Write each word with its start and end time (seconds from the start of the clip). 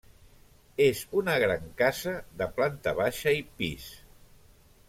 És 0.85 1.01
una 1.21 1.35
gran 1.43 1.69
casa 1.83 2.13
de 2.41 2.49
planta 2.57 2.97
baixa 3.03 3.35
i 3.43 3.47
pis. 3.61 3.91